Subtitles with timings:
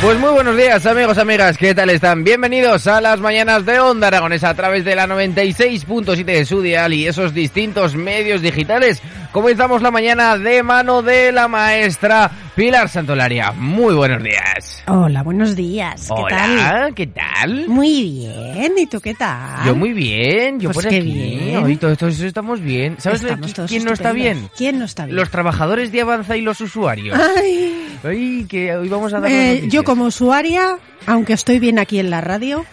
[0.00, 2.22] Pues muy buenos días amigos, amigas, ¿qué tal están?
[2.22, 6.94] Bienvenidos a las mañanas de Onda Aragonesa a través de la 96.7 de su dial
[6.94, 9.02] y esos distintos medios digitales.
[9.32, 13.52] Comenzamos la mañana de mano de la maestra Pilar Santolaria.
[13.52, 14.82] Muy buenos días.
[14.86, 16.06] Hola, buenos días.
[16.08, 16.94] ¿Qué Hola, tal?
[16.94, 17.68] ¿qué tal?
[17.68, 18.72] Muy bien.
[18.78, 19.66] ¿Y tú qué tal?
[19.66, 21.12] Yo muy bien, yo Pues por qué aquí.
[21.12, 21.62] bien.
[21.62, 22.96] Hoy todos, todos estamos bien.
[22.98, 24.48] ¿Sabes Estamos qui- todos quién no está bien?
[24.56, 25.16] ¿Quién no está bien?
[25.16, 27.16] Los trabajadores de Avanza y los usuarios.
[27.36, 31.98] Ay, Ay, que hoy vamos a dar eh, yo como usuaria, aunque estoy bien aquí
[32.00, 32.64] en la radio,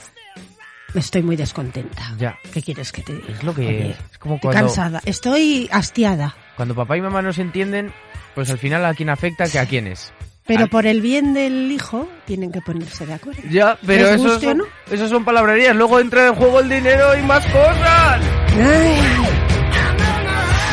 [0.95, 2.13] estoy muy descontenta.
[2.17, 2.39] Ya.
[2.53, 3.27] ¿Qué quieres que te diga?
[3.33, 5.01] Es lo que Oye, es como estoy cuando cansada.
[5.05, 6.35] Estoy hastiada.
[6.55, 7.93] Cuando papá y mamá no se entienden,
[8.33, 10.13] pues al final a quién afecta que a quién es.
[10.47, 13.41] Pero Al- por el bien del hijo, tienen que ponerse de acuerdo.
[13.49, 15.07] Ya, pero ¿Les eso son, no?
[15.09, 15.75] son palabrerías.
[15.75, 18.21] Luego entra en juego el dinero y más cosas.
[18.53, 19.01] Ay,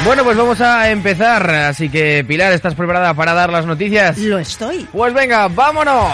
[0.05, 1.49] Bueno, pues vamos a empezar.
[1.49, 4.19] Así que, Pilar, ¿estás preparada para dar las noticias?
[4.19, 4.87] lo estoy.
[4.93, 6.13] Pues venga, vámonos.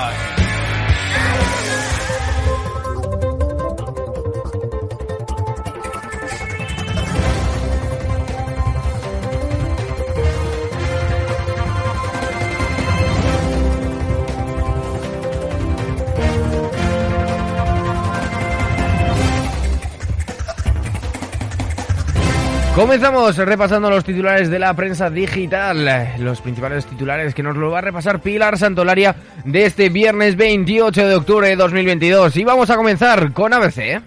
[22.78, 27.78] Comenzamos repasando los titulares de la prensa digital, los principales titulares que nos lo va
[27.78, 32.36] a repasar Pilar Santolaria de este viernes 28 de octubre de 2022.
[32.36, 34.00] Y vamos a comenzar con ABC.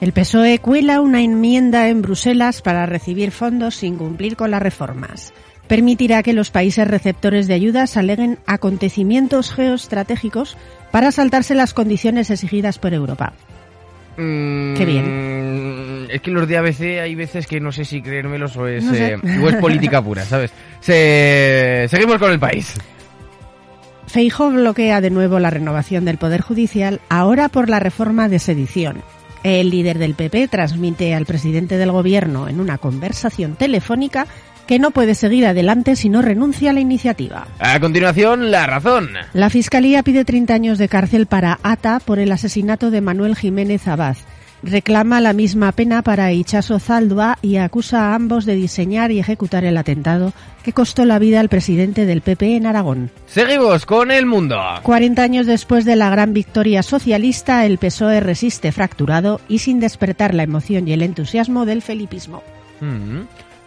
[0.00, 5.32] El PSOE cuela una enmienda en Bruselas para recibir fondos sin cumplir con las reformas.
[5.68, 10.56] Permitirá que los países receptores de ayudas aleguen acontecimientos geoestratégicos
[10.90, 13.34] para saltarse las condiciones exigidas por Europa.
[14.16, 16.06] Mm, Qué bien.
[16.10, 18.94] Es que los de ABC hay veces que no sé si creérmelos o es, No
[18.94, 19.14] sé.
[19.14, 20.52] eh, o es política pura, ¿sabes?
[20.80, 21.86] Se...
[21.88, 22.74] Seguimos con el país.
[24.06, 29.02] Feijóo bloquea de nuevo la renovación del Poder Judicial, ahora por la reforma de sedición.
[29.42, 34.26] El líder del PP transmite al presidente del Gobierno en una conversación telefónica
[34.66, 37.46] que no puede seguir adelante si no renuncia a la iniciativa.
[37.58, 39.10] A continuación, la razón.
[39.32, 43.86] La Fiscalía pide 30 años de cárcel para ATA por el asesinato de Manuel Jiménez
[43.88, 44.16] Abad.
[44.62, 49.64] Reclama la misma pena para Ichaso Zaldua y acusa a ambos de diseñar y ejecutar
[49.64, 50.32] el atentado
[50.64, 53.10] que costó la vida al presidente del PP en Aragón.
[53.26, 54.58] Seguimos con el mundo.
[54.82, 60.34] 40 años después de la gran victoria socialista, el PSOE resiste fracturado y sin despertar
[60.34, 62.42] la emoción y el entusiasmo del felipismo.
[62.80, 63.20] Mm.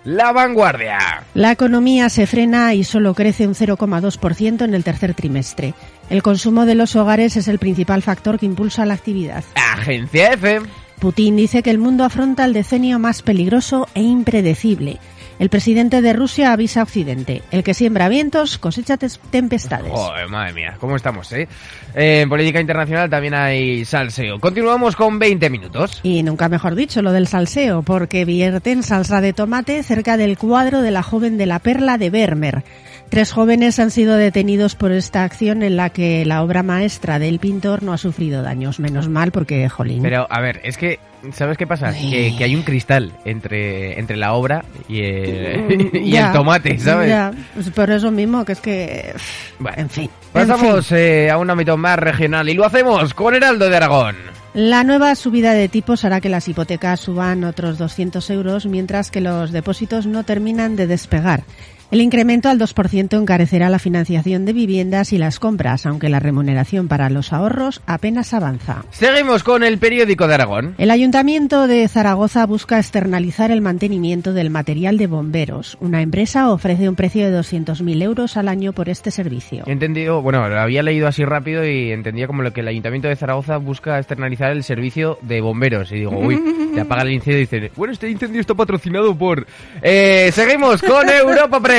[0.09, 1.23] La vanguardia.
[1.35, 5.75] La economía se frena y solo crece un 0,2% en el tercer trimestre.
[6.09, 9.43] El consumo de los hogares es el principal factor que impulsa la actividad.
[9.53, 10.61] Agencia F.
[10.97, 14.97] Putin dice que el mundo afronta el decenio más peligroso e impredecible.
[15.39, 17.41] El presidente de Rusia avisa a Occidente.
[17.49, 19.89] El que siembra vientos cosecha tempestades.
[19.89, 21.47] Joder, madre mía, ¿cómo estamos, eh?
[21.95, 24.37] Eh, En política internacional también hay salseo.
[24.39, 26.01] Continuamos con 20 minutos.
[26.03, 30.81] Y nunca mejor dicho lo del salseo, porque vierten salsa de tomate cerca del cuadro
[30.81, 32.63] de la joven de la perla de Vermeer.
[33.09, 37.39] Tres jóvenes han sido detenidos por esta acción en la que la obra maestra del
[37.39, 38.79] pintor no ha sufrido daños.
[38.79, 40.03] Menos mal porque, jolín.
[40.03, 40.99] Pero, a ver, es que,
[41.33, 41.91] ¿sabes qué pasa?
[41.91, 46.77] Que, que hay un cristal entre, entre la obra y el, y Ya, el tomate,
[46.77, 47.09] ¿sabes?
[47.09, 49.15] Ya, pues por eso mismo, que es que...
[49.57, 50.03] Bueno, en fin.
[50.03, 50.11] en fin.
[50.31, 54.17] Pasamos eh, a un ámbito más regional y lo hacemos con Heraldo de Aragón.
[54.53, 59.21] La nueva subida de tipos hará que las hipotecas suban otros 200 euros, mientras que
[59.21, 61.43] los depósitos no terminan de despegar.
[61.91, 66.87] El incremento al 2% encarecerá la financiación de viviendas y las compras, aunque la remuneración
[66.87, 68.85] para los ahorros apenas avanza.
[68.91, 70.75] Seguimos con el periódico de Aragón.
[70.77, 75.79] El Ayuntamiento de Zaragoza busca externalizar el mantenimiento del material de bomberos.
[75.81, 79.63] Una empresa ofrece un precio de 200.000 euros al año por este servicio.
[79.65, 83.07] He entendido, bueno, lo había leído así rápido y entendía como lo que el Ayuntamiento
[83.07, 85.91] de Zaragoza busca externalizar el servicio de bomberos.
[85.91, 86.39] Y digo, uy,
[86.75, 89.47] te apaga el incendio y dice, bueno, este incendio está patrocinado por...
[89.81, 91.78] Eh, seguimos con Europa Press.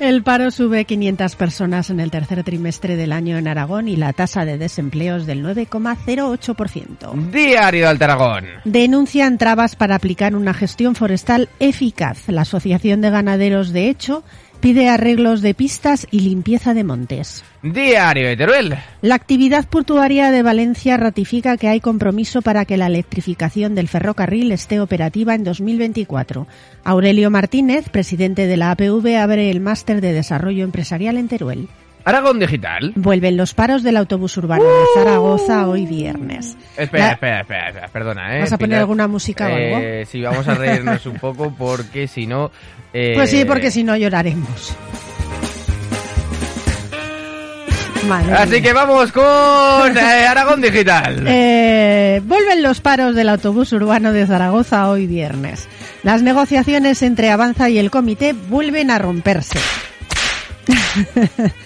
[0.00, 4.12] El paro sube 500 personas en el tercer trimestre del año en Aragón y la
[4.12, 7.30] tasa de desempleo es del 9,08%.
[7.30, 8.44] Diario de Altaragón.
[8.64, 12.28] Denuncian trabas para aplicar una gestión forestal eficaz.
[12.28, 14.24] La Asociación de Ganaderos de Hecho
[14.60, 17.44] pide arreglos de pistas y limpieza de montes.
[17.62, 18.74] Diario de Teruel.
[19.02, 24.52] La actividad portuaria de Valencia ratifica que hay compromiso para que la electrificación del ferrocarril
[24.52, 26.46] esté operativa en 2024.
[26.84, 31.68] Aurelio Martínez, presidente de la APV, abre el máster de desarrollo empresarial en Teruel.
[32.06, 32.92] Aragón Digital.
[32.94, 36.56] Vuelven los paros del autobús urbano de Zaragoza hoy viernes.
[36.76, 38.40] Espera, espera, espera, espera, perdona, ¿eh?
[38.42, 39.78] ¿Vas a poner alguna música o algo?
[39.80, 42.52] Eh, sí, vamos a reírnos un poco porque si no...
[42.92, 44.76] eh, Pues sí, porque si no lloraremos.
[48.08, 48.62] Madre Así mía.
[48.62, 49.24] que vamos con
[49.98, 51.24] eh, Aragón Digital.
[51.26, 55.66] Eh, vuelven los paros del autobús urbano de Zaragoza hoy viernes.
[56.04, 59.58] Las negociaciones entre Avanza y el comité vuelven a romperse.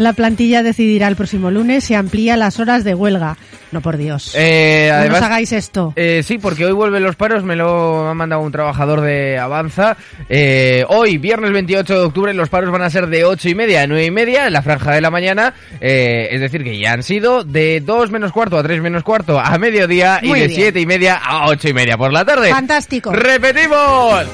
[0.00, 3.36] La plantilla decidirá el próximo lunes si amplía las horas de huelga.
[3.70, 4.32] No, por Dios.
[4.34, 5.92] Eh, no además, nos hagáis esto.
[5.94, 9.98] Eh, sí, porque hoy vuelven los paros, me lo ha mandado un trabajador de Avanza.
[10.30, 13.82] Eh, hoy, viernes 28 de octubre, los paros van a ser de 8 y media
[13.82, 15.52] a 9 y media en la franja de la mañana.
[15.82, 19.38] Eh, es decir, que ya han sido de 2 menos cuarto a 3 menos cuarto
[19.38, 20.50] a mediodía y de bien.
[20.50, 22.48] 7 y media a 8 y media por la tarde.
[22.48, 23.12] Fantástico.
[23.12, 24.24] ¡Repetimos!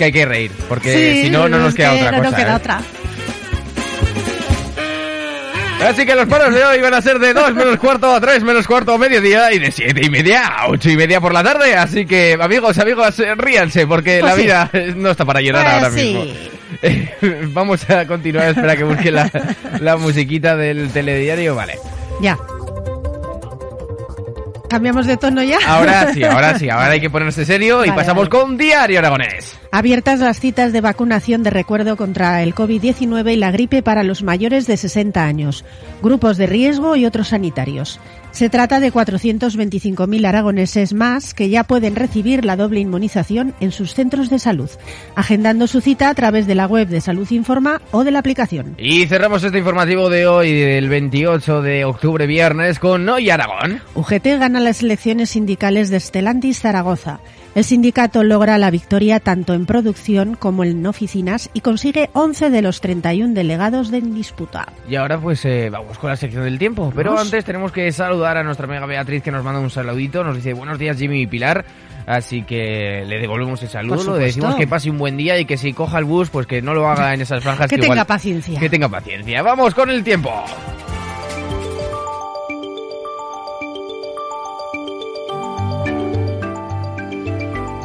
[0.00, 2.30] Que hay que reír, porque Sí, si no, no nos queda que otra no cosa.
[2.30, 2.56] nos queda ¿eh?
[2.56, 2.80] otra.
[5.90, 8.42] Así que los paros de hoy van a ser de 2 menos cuarto a 3
[8.42, 11.42] menos cuarto a mediodía y de 7 y media a 8 y media por la
[11.42, 11.74] tarde.
[11.74, 14.42] Así que, amigos, amigos, ríanse porque Pues la sí.
[14.42, 16.14] vida no está para llorar Pues ahora sí.
[16.14, 16.24] mismo.
[16.82, 17.14] Eh,
[17.52, 19.30] Vamos a continuar, espera que busque la,
[19.80, 21.54] la musiquita del telediario.
[21.54, 21.78] Vale.
[22.22, 22.38] Ya.
[24.68, 25.58] ¿Cambiamos de tono ya?
[25.66, 28.30] Ahora sí, ahora sí, ahora hay que ponerse serio y pasamos vale.
[28.44, 29.58] con Diario Aragonés.
[29.72, 34.24] Abiertas las citas de vacunación de recuerdo contra el COVID-19 y la gripe para los
[34.24, 35.64] mayores de 60 años,
[36.02, 38.00] grupos de riesgo y otros sanitarios.
[38.32, 43.94] Se trata de 425.000 aragoneses más que ya pueden recibir la doble inmunización en sus
[43.94, 44.70] centros de salud,
[45.14, 48.74] agendando su cita a través de la web de Salud Informa o de la aplicación.
[48.76, 53.80] Y cerramos este informativo de hoy, del 28 de octubre, viernes, con Hoy Aragón.
[53.94, 57.20] UGT gana las elecciones sindicales de Stellantis Zaragoza.
[57.54, 62.62] El sindicato logra la victoria tanto en producción como en oficinas y consigue 11 de
[62.62, 64.68] los 31 delegados de disputa.
[64.88, 66.92] Y ahora pues eh, vamos con la sección del tiempo.
[66.94, 67.24] Pero Vamos.
[67.26, 70.22] antes tenemos que saludar a nuestra amiga Beatriz que nos manda un saludito.
[70.22, 71.64] Nos dice buenos días Jimmy y Pilar.
[72.06, 74.16] Así que le devolvemos el saludo.
[74.16, 76.62] Le decimos que pase un buen día y que si coja el bus pues que
[76.62, 77.68] no lo haga en esas franjas.
[77.68, 78.58] Que igual- tenga paciencia.
[78.60, 79.42] Que tenga paciencia.
[79.42, 80.32] Vamos con el tiempo.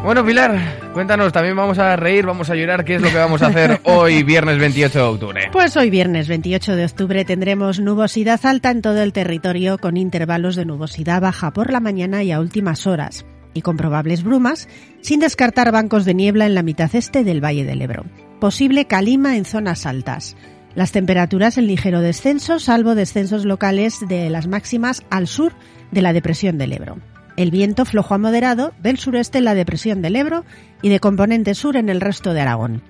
[0.05, 3.41] Bueno, Pilar, cuéntanos, también vamos a reír, vamos a llorar, ¿qué es lo que vamos
[3.41, 5.49] a hacer hoy, viernes 28 de octubre?
[5.51, 10.55] Pues hoy viernes 28 de octubre tendremos nubosidad alta en todo el territorio con intervalos
[10.55, 13.25] de nubosidad baja por la mañana y a últimas horas
[13.55, 14.69] y con probables brumas,
[15.01, 18.05] sin descartar bancos de niebla en la mitad este del Valle del Ebro.
[18.39, 20.37] Posible calima en zonas altas.
[20.75, 25.53] Las temperaturas en ligero descenso, salvo descensos locales de las máximas al sur
[25.89, 26.97] de la depresión del Ebro.
[27.37, 30.45] El viento flojo a moderado del sureste en la depresión del Ebro
[30.81, 32.81] y de componente sur en el resto de Aragón.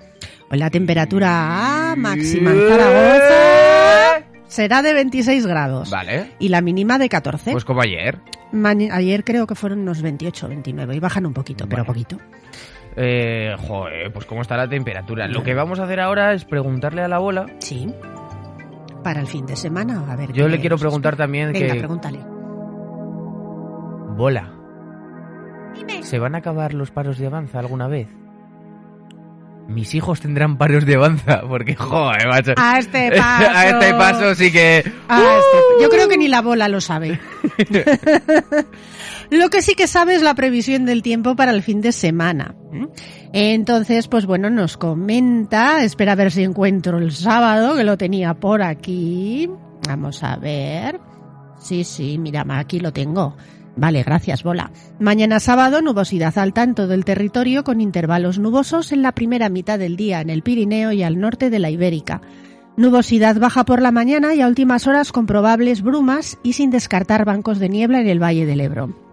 [0.51, 7.09] Hoy la temperatura máxima en Zaragoza será de 26 grados Vale, y la mínima de
[7.09, 7.51] 14.
[7.51, 8.19] pues como ayer.
[8.91, 11.87] Ayer creo que fueron unos 28, 29 y bajan un poquito, pero Vale.
[11.87, 12.17] poquito.
[12.95, 15.27] Eh, joder, pues cómo está la temperatura.
[15.27, 17.47] Lo que vamos a hacer ahora es preguntarle a la bola.
[17.59, 17.91] Sí.
[19.03, 20.31] Para el fin de semana, a ver.
[20.31, 21.79] Yo le quiero preguntar también Venga, que...
[21.79, 22.34] pregúntale.
[24.15, 24.51] Bola.
[26.01, 28.07] ¿Se van a acabar los paros de avanza alguna vez?
[29.67, 32.53] Mis hijos tendrán paros de avanza, porque joder, macho.
[32.57, 33.49] A este paso.
[33.53, 34.83] a este paso sí que...
[35.09, 37.19] A este- Yo creo que ni la bola lo sabe.
[39.31, 42.53] Lo que sí que sabe es la previsión del tiempo para el fin de semana.
[43.33, 48.35] Entonces, pues bueno, nos comenta, espera a ver si encuentro el sábado, que lo tenía
[48.35, 49.49] por aquí.
[49.87, 50.99] Vamos a ver.
[51.57, 53.35] Sí, sí, mira, aquí lo tengo.
[53.77, 54.71] Vale, gracias, bola.
[54.99, 59.77] Mañana sábado, nubosidad alta en todo el territorio con intervalos nubosos en la primera mitad
[59.77, 62.21] del día en el Pirineo y al norte de la Ibérica.
[62.77, 67.25] Nubosidad baja por la mañana y a últimas horas con probables brumas y sin descartar
[67.25, 69.04] bancos de niebla en el Valle del Ebro.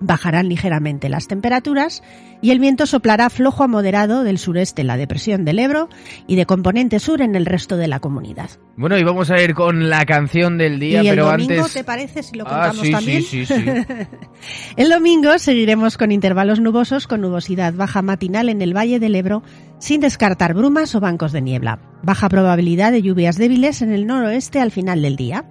[0.00, 2.02] Bajarán ligeramente las temperaturas
[2.42, 5.88] y el viento soplará flojo a moderado del sureste en la depresión del Ebro
[6.26, 8.48] y de componente sur en el resto de la comunidad.
[8.76, 11.72] Bueno, y vamos a ir con la canción del día, ¿Y el pero domingo antes...
[11.74, 13.22] te parece si lo Ah, contamos sí, también?
[13.22, 13.64] sí, sí, sí.
[14.76, 19.42] El domingo seguiremos con intervalos nubosos con nubosidad baja matinal en el Valle del Ebro,
[19.80, 21.80] sin descartar brumas o bancos de niebla.
[22.02, 25.46] Baja probabilidad de lluvias débiles en el noroeste al final del día.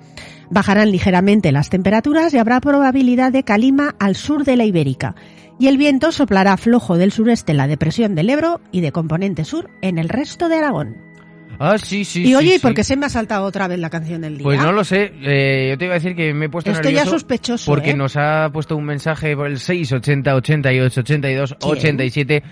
[0.50, 5.15] Bajarán ligeramente las temperaturas y habrá probabilidad de calima al sur de la Ibérica.
[5.59, 9.43] Y el viento soplará flojo del sureste en la depresión del Ebro y de componente
[9.43, 11.09] sur en el resto de Aragón.
[11.62, 12.59] Ah, sí, sí, y sí, oye, ¿y sí.
[12.59, 14.45] por qué se me ha saltado otra vez la canción del día?
[14.45, 16.93] Pues no lo sé, eh, yo te iba a decir que me he puesto Estoy
[16.93, 17.95] ya sospechoso, porque ¿eh?
[17.95, 21.71] nos ha puesto un mensaje por el 680 88 82 ¿Quién?
[21.71, 22.43] 87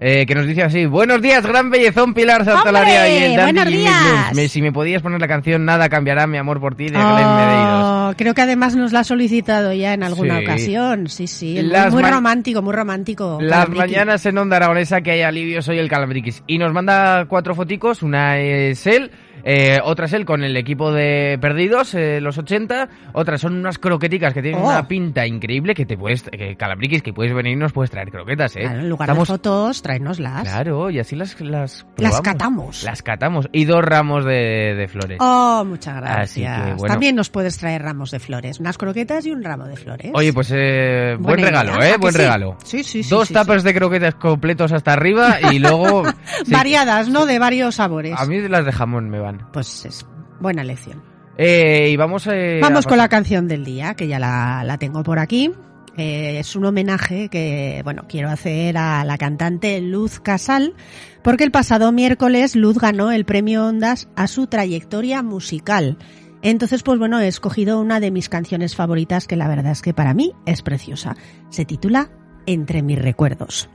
[0.00, 3.18] eh, que nos dice así, buenos días, gran bellezón Pilar Santolaria ¡Hombre!
[3.18, 4.34] y el Dandy ¡Buenos días!
[4.34, 7.82] Me- si me podías poner la canción Nada cambiará mi amor por ti de Medeiros.
[7.84, 10.44] Oh, creo que además nos la ha solicitado ya en alguna Sí.
[10.44, 11.08] ocasión.
[11.08, 11.54] Sí, sí.
[11.54, 13.38] Muy, Las muy romántico, muy romántico.
[13.40, 16.42] Las mañanas en Onda Aragonesa que hay alivio, soy el Calambriquis.
[16.46, 19.10] Y nos manda cuatro foticos, una es él,
[19.48, 22.88] Eh, otras él con el equipo de Perdidos, eh, los 80.
[23.12, 24.66] Otras son unas croqueticas que tienen Oh.
[24.68, 28.10] una pinta increíble que te puedes, que calabriquis, que puedes venir y nos puedes traer
[28.10, 28.62] croquetas, ¿eh?
[28.62, 30.42] Claro, en lugar Estamos- de fotos, tráenoslas.
[30.42, 32.82] Claro, y así las, las, Las catamos.
[32.82, 33.48] Las catamos.
[33.52, 35.18] Y dos ramos de, de flores.
[35.20, 36.64] Oh, muchas gracias.
[36.64, 36.92] que, bueno.
[36.92, 40.10] También nos puedes traer ramos de flores, unas croquetas y un ramo de flores.
[40.12, 41.96] Oye, pues eh, buen regalo, idea, ¿a ¿eh?
[42.00, 42.18] Buen sí?
[42.18, 42.56] regalo.
[42.64, 43.10] Sí, sí, sí.
[43.10, 43.68] Dos sí, tapas sí.
[43.68, 46.02] de croquetas completos hasta arriba y luego...
[46.48, 47.26] Variadas, ¿no?
[47.26, 48.14] De varios sabores.
[48.18, 49.35] A mí las de jamón me van.
[49.52, 50.06] Pues es
[50.40, 51.02] buena lección.
[51.38, 54.78] Eh, y vamos eh, Vamos a con la canción del día, que ya la, la
[54.78, 55.52] tengo por aquí.
[55.96, 60.74] Eh, es un homenaje que, bueno, quiero hacer a la cantante Luz Casal,
[61.22, 65.96] porque el pasado miércoles Luz ganó el premio Ondas a su trayectoria musical.
[66.42, 69.94] Entonces, pues bueno, he escogido una de mis canciones favoritas que la verdad es que
[69.94, 71.16] para mí es preciosa.
[71.48, 72.10] Se titula
[72.44, 73.70] Entre mis recuerdos.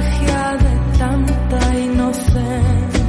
[0.00, 2.99] de tanta inocencia.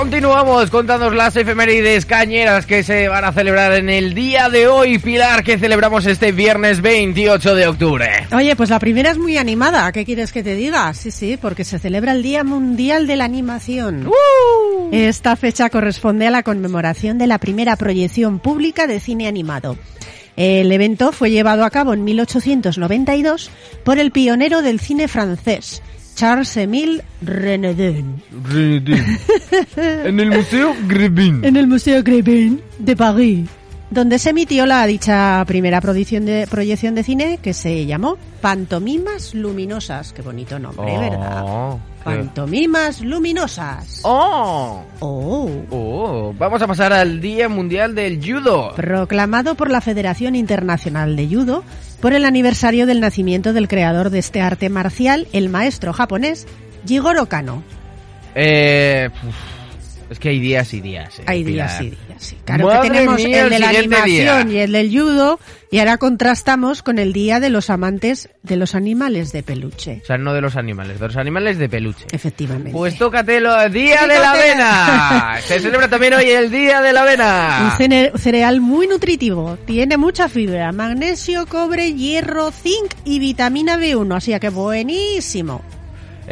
[0.00, 4.98] Continuamos contándonos las efemérides cañeras que se van a celebrar en el día de hoy,
[4.98, 8.08] Pilar, que celebramos este viernes 28 de octubre.
[8.34, 9.92] Oye, pues la primera es muy animada.
[9.92, 10.94] ¿Qué quieres que te diga?
[10.94, 14.06] Sí, sí, porque se celebra el Día Mundial de la Animación.
[14.06, 14.88] ¡Uh!
[14.90, 19.76] Esta fecha corresponde a la conmemoración de la primera proyección pública de cine animado.
[20.34, 23.50] El evento fue llevado a cabo en 1892
[23.84, 25.82] por el pionero del cine francés,
[26.14, 28.22] Charles-Émile Renedin,
[29.76, 31.44] en el Museo Grebin.
[31.44, 33.48] en el Museo Grebin de París,
[33.90, 39.34] donde se emitió la dicha primera proyección de, proyección de cine que se llamó Pantomimas
[39.34, 40.12] Luminosas.
[40.12, 41.42] Qué bonito nombre, ¿verdad?
[41.44, 44.00] Oh, qué- Pantomimas Luminosas.
[44.04, 45.50] Oh, Oh.
[45.70, 48.72] oh, vamos a pasar al Día Mundial del Judo.
[48.76, 51.64] proclamado por la Federación Internacional de Judo
[52.00, 56.46] por el aniversario del nacimiento del creador de este arte marcial, el maestro japonés
[56.86, 57.62] Jigoro Kano.
[58.34, 59.10] Eh,
[60.10, 61.18] es que hay días y días.
[61.20, 61.68] eh, Hay Pilar.
[61.68, 62.36] días y días, sí.
[62.44, 64.54] Claro Madre que tenemos mía, el de el la animación día.
[64.54, 65.40] y el del judo
[65.70, 70.00] y ahora contrastamos con el día de los amantes de los animales de peluche.
[70.02, 72.06] O sea, no de los animales, de los animales de peluche.
[72.10, 72.72] Efectivamente.
[72.72, 74.50] Pues tócatelo, Día Sí, de la tócate.
[74.52, 75.36] Avena.
[75.46, 77.76] Se celebra también hoy el Día de la Un Avena.
[77.78, 84.36] cene- cereal muy nutritivo, tiene mucha fibra, magnesio, cobre, hierro, zinc y vitamina B1, así
[84.40, 85.62] que buenísimo.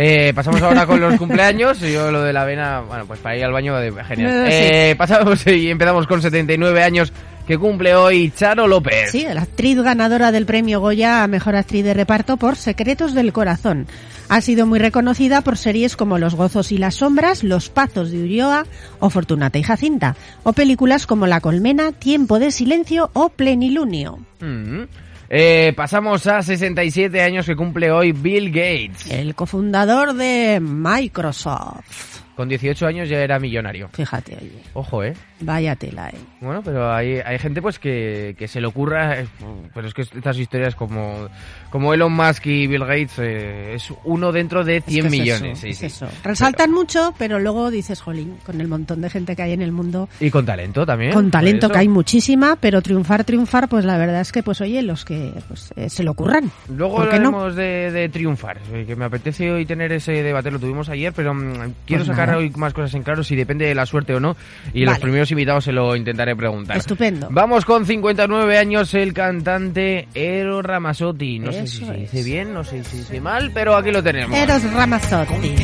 [0.00, 1.80] Eh, pasamos ahora con los cumpleaños.
[1.80, 4.46] Yo lo de la avena, bueno, pues para ir al baño, eh, genial.
[4.46, 4.68] Eh, sí.
[4.72, 7.12] Eh, pasamos y empezamos con 79 años
[7.48, 9.10] que cumple hoy Charo López.
[9.10, 13.32] Sí, la actriz ganadora del premio Goya a Mejor Actriz de Reparto por Secretos del
[13.32, 13.88] Corazón.
[14.28, 18.22] Ha sido muy reconocida por series como Los Gozos y las Sombras, Los Pazos de
[18.22, 18.66] Ulloa
[19.00, 20.14] o Fortunata y Jacinta,
[20.44, 24.18] o películas como La Colmena, Tiempo de Silencio o Plenilunio.
[24.40, 24.82] Mm.
[25.30, 29.10] Eh, pasamos a 67 años que cumple hoy Bill Gates.
[29.10, 32.27] El cofundador de Microsoft.
[32.38, 33.88] Con 18 años ya era millonario.
[33.92, 35.12] Fíjate, oye, Ojo, ¿eh?
[35.40, 36.14] vaya tela, eh.
[36.40, 39.26] Bueno, pero hay, hay gente pues que, que se le ocurra, eh,
[39.74, 41.28] pero es que estas historias como,
[41.70, 45.20] como Elon Musk y Bill Gates eh, es uno dentro de 100 Es que es
[45.20, 45.52] millones.
[45.58, 45.86] eso, sí, es sí.
[45.86, 46.06] eso.
[46.22, 49.72] Resaltan mucho, pero luego dices, jolín, con el montón de gente que hay en el
[49.72, 51.12] mundo, Y con talento también.
[51.14, 54.80] con talento que hay muchísima, pero triunfar, triunfar, pues la verdad es que, pues oye,
[54.82, 56.52] los que pues, eh, se lo ocurran.
[56.72, 61.12] Luego hablaremos de, de triunfar, que me apetece hoy tener ese debate, lo tuvimos ayer,
[61.12, 62.38] pero mm, quiero Pues sacar nada.
[62.38, 64.36] hoy más cosas en claro si depende de la suerte o no,
[64.72, 66.76] y los primeros invitados se lo intentaré preguntar.
[66.76, 67.28] Estupendo.
[67.30, 71.38] Vamos con 59 años el cantante Ero Ramazzotti.
[71.38, 74.02] No sé si se dice bien, no sé si se dice mal, pero aquí lo
[74.02, 74.36] tenemos.
[74.36, 75.54] Eros Ramazzotti.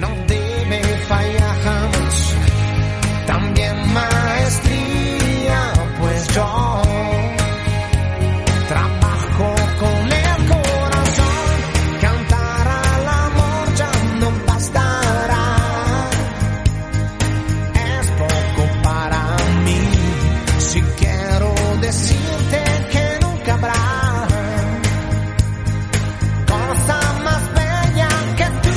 [0.00, 2.36] no debe fallar jamás.
[3.26, 6.83] También maestría, pues yo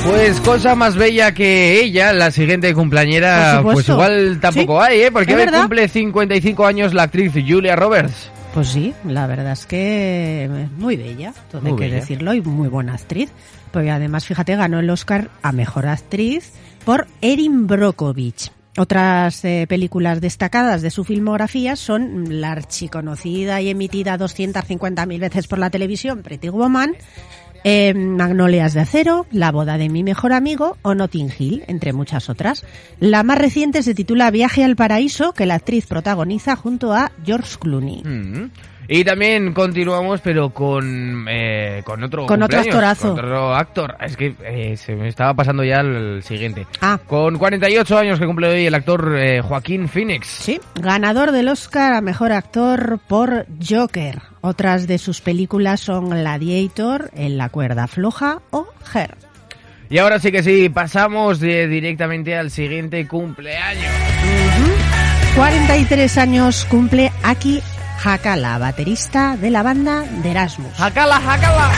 [0.08, 5.12] Pues cosa más bella que ella, la siguiente cumpleañera, pues igual tampoco Sí, hay, ¿eh?
[5.12, 5.60] Porque hoy verdad.
[5.60, 8.30] cumple 55 años la actriz Julia Roberts.
[8.54, 11.96] Pues sí, la verdad es que muy bella, todo hay Muy que bella.
[12.00, 13.30] decirlo, y muy buena actriz.
[13.70, 16.52] Porque además, fíjate, ganó el Oscar a Mejor Actriz
[16.86, 18.50] por Erin Brockovich.
[18.78, 25.58] Otras eh, películas destacadas de su filmografía son la archiconocida y emitida 250.000 veces por
[25.58, 26.92] la televisión Pretty Woman,
[27.70, 32.30] eh, Magnolias de Acero, La boda de mi mejor amigo o Notting Hill, entre muchas
[32.30, 32.64] otras.
[32.98, 37.58] La más reciente se titula Viaje al paraíso, que la actriz protagoniza junto a George
[37.58, 38.02] Clooney.
[38.02, 38.50] Mm.
[38.90, 43.10] Y también continuamos, pero con, eh, con otro Con otro actorazo.
[43.14, 43.96] con otro actor.
[44.00, 46.66] Es que eh, se me estaba pasando ya el siguiente.
[46.80, 46.98] Ah.
[47.06, 50.26] Con 48 años que cumple hoy el actor eh, Joaquín Phoenix.
[50.26, 54.22] Sí, ganador del Oscar a Mejor Actor por Joker.
[54.40, 59.16] Otras de sus películas son Gladiator, En la cuerda floja o Her.
[59.90, 63.92] Y ahora sí que sí, pasamos de- directamente al siguiente cumpleaños.
[65.36, 67.60] 43 años cumple Aki
[68.02, 70.72] Hakala, baterista de la banda de Erasmus.
[70.74, 71.70] ¡Jacala, jacala!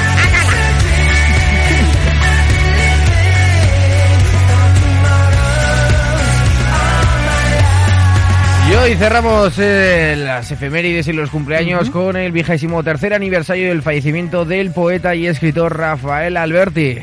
[8.70, 13.82] Y hoy cerramos eh, las efemérides y los cumpleaños con el vigésimo tercer aniversario del
[13.82, 16.98] fallecimiento del poeta y escritor Rafael Alberti.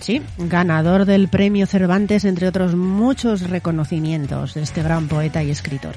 [0.00, 5.94] Sí, ganador del premio Cervantes, entre otros muchos reconocimientos de este gran poeta y escritor.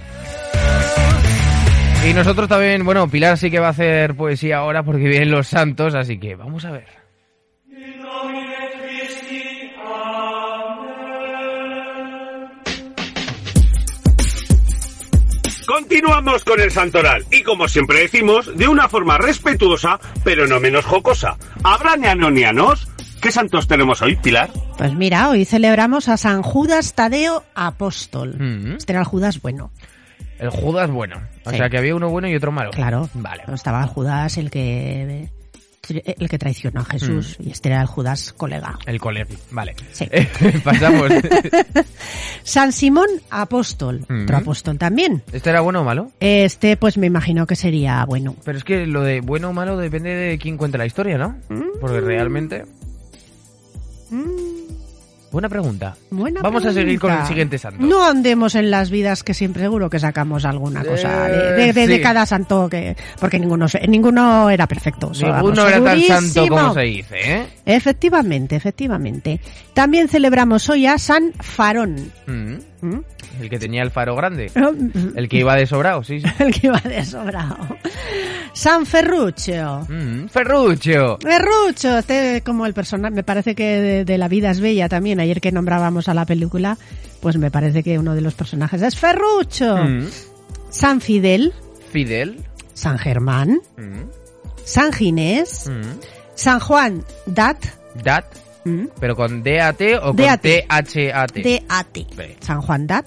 [2.05, 5.47] Y nosotros también, bueno, Pilar sí que va a hacer poesía ahora porque vienen los
[5.47, 6.85] santos, así que vamos a ver.
[15.65, 20.83] Continuamos con el santoral y como siempre decimos, de una forma respetuosa, pero no menos
[20.83, 21.37] jocosa.
[21.63, 22.85] ¿Habrá neanonianos?
[23.21, 24.49] ¿Qué santos tenemos hoy, Pilar?
[24.77, 28.35] Pues mira, hoy celebramos a San Judas Tadeo Apóstol.
[28.37, 28.75] Mm -hmm.
[28.77, 29.71] Este era el Judas bueno.
[30.39, 31.21] El Judas bueno.
[31.45, 31.57] O Sí.
[31.57, 32.71] sea que había uno bueno y otro malo.
[32.71, 33.09] Claro.
[33.13, 33.43] Vale.
[33.53, 35.29] Estaba el Judas el que
[35.89, 38.79] el que traicionó a Jesús y este era el Judas colega.
[38.85, 39.37] El colegio.
[39.51, 39.75] Vale.
[39.91, 40.07] Sí.
[40.63, 41.11] Pasamos.
[42.43, 44.23] San Simón Apóstol, Mm.
[44.23, 45.23] otro apóstol también.
[45.33, 46.11] ¿Este era bueno o malo?
[46.21, 48.35] Este pues me imagino que sería bueno.
[48.45, 51.35] Pero es que lo de bueno o malo depende de quién cuente la historia, ¿no?
[51.81, 52.63] Porque realmente...
[55.33, 55.95] Buena pregunta.
[56.11, 57.83] Buena Vamos a seguir con el siguiente santo.
[57.83, 61.87] No andemos en las vidas que siempre seguro que sacamos alguna cosa Eh, de, de-
[61.87, 65.11] de- cada santo que porque ninguno ninguno era perfecto.
[65.19, 67.45] Ninguno era tan santo como se dice, ¿eh?
[67.65, 69.41] Efectivamente, efectivamente.
[69.73, 72.11] También celebramos hoy a San Farón.
[72.27, 72.55] Mm.
[72.83, 72.99] ¿Mm?
[73.41, 74.51] El que tenía el faro grande.
[75.15, 76.19] El que iba de sobrado, sí.
[76.19, 76.27] sí.
[76.39, 77.57] El que iba de sobrado.
[78.53, 79.87] San Ferruccio.
[79.89, 81.17] Mm, Ferruccio.
[81.19, 85.19] Ferruccio, este como el personaje, me parece que de, de La vida es bella también,
[85.19, 86.77] ayer que nombrábamos a la película,
[87.21, 89.77] pues me parece que uno de los personajes es Ferruccio.
[89.77, 90.07] Mm.
[90.69, 91.53] San Fidel,
[91.91, 92.43] Fidel.
[92.73, 93.61] San Germán.
[94.65, 95.69] San Ginés.
[96.35, 97.57] San Juan Dat,
[98.03, 98.25] Dat.
[98.65, 98.85] ¿Mm?
[98.99, 100.65] Pero con D-A-T o con D-A-T.
[100.67, 101.41] T-H-A-T.
[101.41, 102.37] D-A-T.
[102.39, 103.05] San Juan Dat,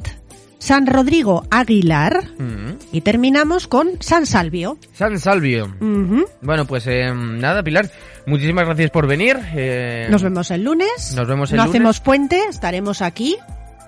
[0.58, 2.72] San Rodrigo Aguilar Mm.
[2.92, 4.78] y terminamos con San Salvio.
[4.92, 5.74] San Salvio.
[6.40, 7.90] Bueno, pues eh, nada, Pilar.
[8.26, 9.38] Muchísimas gracias por venir.
[9.54, 11.14] eh, Nos vemos el lunes.
[11.14, 11.74] Nos vemos el no lunes.
[11.76, 13.36] hacemos puente, estaremos aquí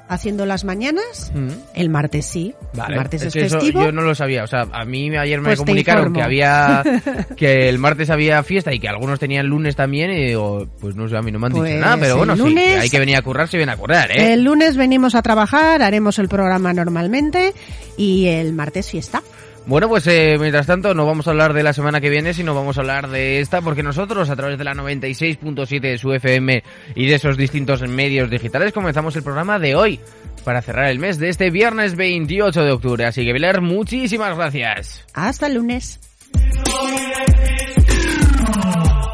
[0.09, 1.31] haciendo las mañanas.
[1.35, 1.49] Mm.
[1.75, 2.55] El martes sí.
[2.75, 2.95] Vale.
[2.95, 3.83] El martes es, que eso festivo.
[3.85, 4.45] yo no lo sabía.
[4.45, 6.83] O sea, a mí ayer me Pues comunicaron que había
[7.37, 11.09] que el martes había fiesta y que algunos tenían lunes también y digo, pues no
[11.09, 12.99] sé, a mí no me han Pues dicho nada, pero bueno, sí, lunes- hay que
[12.99, 14.33] venir a currar, se viene a currar, ¿eh?
[14.33, 17.53] El lunes venimos a trabajar, haremos el programa normalmente
[17.97, 19.23] y el martes fiesta.
[19.69, 22.55] Bueno, pues eh, mientras tanto no vamos a hablar de la semana que viene, sino
[22.55, 26.63] vamos a hablar de esta, porque nosotros a través de la 96.7 de su FM
[26.95, 30.01] y de esos distintos medios digitales comenzamos el programa de hoy
[30.43, 33.05] para cerrar el mes de este viernes 28 de octubre.
[33.05, 35.05] Así que, Pilar, muchísimas gracias.
[35.13, 36.01] Hasta el lunes.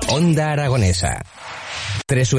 [0.08, 1.20] Onda Aragonesa.